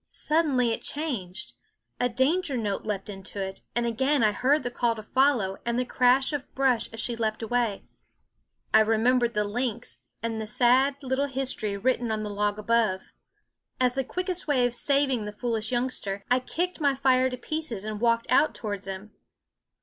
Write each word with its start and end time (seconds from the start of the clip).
Suddenly 0.13 0.71
it 0.71 0.81
changed; 0.81 1.53
a 1.99 2.09
danger 2.09 2.57
note 2.57 2.87
leaped 2.87 3.07
into 3.07 3.39
it; 3.39 3.61
and 3.75 3.85
again 3.85 4.23
I 4.23 4.31
heard 4.31 4.63
the 4.63 4.71
call 4.71 4.95
to 4.95 5.03
follow 5.03 5.57
and 5.63 5.77
the 5.77 5.85
crash 5.85 6.33
of 6.33 6.51
brush 6.55 6.89
as 6.91 6.99
she 6.99 7.15
leaped 7.15 7.43
away. 7.43 7.83
I 8.73 8.79
remembered 8.79 9.35
the 9.35 9.43
lynx 9.43 9.99
and 10.23 10.41
the 10.41 10.47
sad 10.47 10.95
little 11.03 11.27
history 11.27 11.77
written 11.77 12.09
on 12.09 12.23
the 12.23 12.31
log 12.31 12.57
above. 12.57 13.11
As 13.79 13.93
the 13.93 14.03
quickest 14.03 14.47
way 14.47 14.65
of 14.65 14.73
saving 14.73 15.25
the 15.25 15.31
foolish 15.33 15.71
youngster, 15.71 16.25
I 16.31 16.39
kicked 16.39 16.81
my 16.81 16.95
fire 16.95 17.29
to 17.29 17.37
pieces 17.37 17.83
and 17.83 18.01
walked 18.01 18.25
out 18.31 18.55
towards 18.55 18.87
him. 18.87 19.11